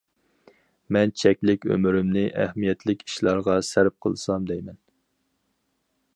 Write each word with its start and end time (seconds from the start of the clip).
مەن 0.95 1.11
چەكلىك 1.23 1.67
ئۆمرۈمنى 1.75 2.23
ئەھمىيەتلىك 2.45 3.05
ئىشلارغا 3.09 3.59
سەرپ 3.69 3.99
قىلسام 4.07 4.51
دەيمەن. 4.55 4.83